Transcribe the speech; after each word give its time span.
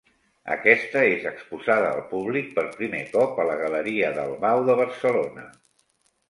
Aquesta 0.53 1.01
és 1.09 1.27
exposada 1.31 1.91
al 1.97 2.01
públic 2.13 2.47
per 2.55 2.63
primer 2.79 3.03
cop 3.11 3.43
a 3.45 3.45
la 3.51 3.59
Galeria 3.61 4.11
Dalmau 4.17 4.65
de 4.71 4.79
Barcelona. 4.83 5.47